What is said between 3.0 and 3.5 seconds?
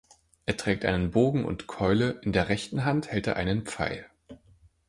hält er